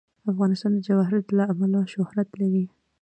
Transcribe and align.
افغانستان 0.31 0.71
د 0.75 0.79
جواهرات 0.87 1.27
له 1.37 1.43
امله 1.53 1.79
شهرت 1.93 2.29
لري. 2.41 2.65